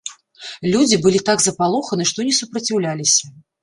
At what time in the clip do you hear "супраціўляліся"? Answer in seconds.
2.43-3.37